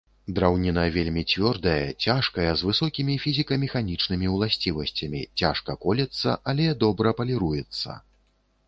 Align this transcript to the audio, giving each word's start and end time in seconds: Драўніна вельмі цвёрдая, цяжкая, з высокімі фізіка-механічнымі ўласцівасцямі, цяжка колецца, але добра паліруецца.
Драўніна 0.37 0.85
вельмі 0.95 1.23
цвёрдая, 1.33 1.85
цяжкая, 2.07 2.49
з 2.61 2.69
высокімі 2.69 3.19
фізіка-механічнымі 3.27 4.33
ўласцівасцямі, 4.37 5.21
цяжка 5.45 5.71
колецца, 5.87 6.29
але 6.53 6.65
добра 6.87 7.09
паліруецца. 7.23 7.89